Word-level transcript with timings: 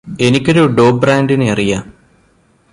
എനിക്കൊരു 0.07 0.63
ഡോബ്രാൻഡിനെ 0.67 1.51
അറിയാം 1.51 1.83